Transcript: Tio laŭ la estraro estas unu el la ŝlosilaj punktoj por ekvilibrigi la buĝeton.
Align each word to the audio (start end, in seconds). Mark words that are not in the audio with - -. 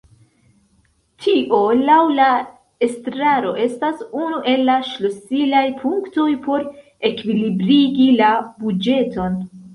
Tio 1.25 1.59
laŭ 1.89 1.97
la 2.19 2.29
estraro 2.87 3.51
estas 3.67 4.01
unu 4.23 4.41
el 4.53 4.65
la 4.71 4.79
ŝlosilaj 4.93 5.63
punktoj 5.85 6.27
por 6.49 6.67
ekvilibrigi 7.13 8.11
la 8.25 8.33
buĝeton. 8.65 9.41